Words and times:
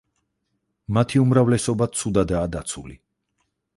მათი 0.97 1.21
უმრავლესობა 1.25 1.89
ცუდადაა 1.99 2.49
დაცული. 2.57 2.99